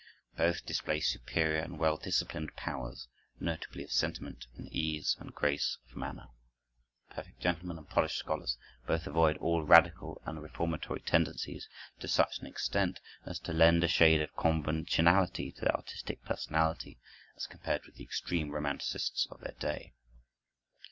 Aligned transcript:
Both 0.35 0.65
display 0.65 0.99
superior 0.99 1.59
and 1.59 1.77
well 1.77 1.95
disciplined 1.95 2.55
powers, 2.55 3.07
nobility 3.39 3.83
of 3.83 3.91
sentiment, 3.91 4.47
and 4.57 4.67
ease 4.73 5.15
and 5.19 5.31
grace 5.31 5.77
of 5.87 5.95
manner. 5.95 6.29
Perfect 7.11 7.39
gentlemen 7.39 7.77
and 7.77 7.87
polished 7.87 8.17
scholars, 8.17 8.57
both 8.87 9.05
avoid 9.05 9.37
all 9.37 9.61
radical 9.61 10.19
and 10.25 10.41
reformatory 10.41 11.01
tendencies, 11.01 11.69
to 11.99 12.07
such 12.07 12.39
an 12.39 12.47
extent 12.47 12.99
as 13.27 13.37
to 13.41 13.53
lend 13.53 13.83
a 13.83 13.87
shade 13.87 14.21
of 14.23 14.35
conventionality 14.35 15.51
to 15.51 15.61
their 15.61 15.75
artistic 15.77 16.25
personality, 16.25 16.97
as 17.37 17.45
compared 17.45 17.85
with 17.85 17.97
the 17.97 18.03
extreme 18.03 18.49
romanticists 18.49 19.27
of 19.29 19.41
their 19.41 19.53
day. 19.59 19.93